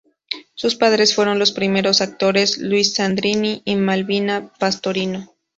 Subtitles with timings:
[0.55, 5.31] Sus padres fueron los primeros actores Luis Sandrini y Malvina Pastorino.